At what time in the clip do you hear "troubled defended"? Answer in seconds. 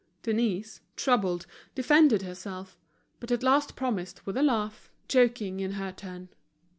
0.95-2.23